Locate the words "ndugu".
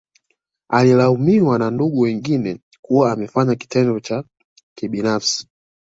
1.71-1.99